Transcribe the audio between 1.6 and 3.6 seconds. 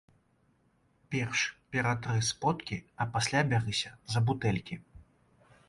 ператры сподкі, а пасля